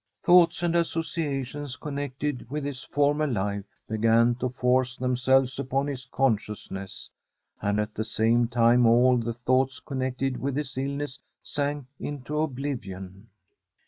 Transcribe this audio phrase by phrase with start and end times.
[0.23, 7.11] Thoughts and associations connected with his former life began to force themselves upon his consciousness,
[7.61, 12.57] and at the same time all the thoughts connected with his illness sank into ob
[12.57, 13.25] livion.